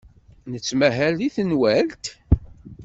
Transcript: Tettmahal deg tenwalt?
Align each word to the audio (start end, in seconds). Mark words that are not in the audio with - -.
Tettmahal 0.53 1.13
deg 1.19 1.33
tenwalt? 1.35 2.05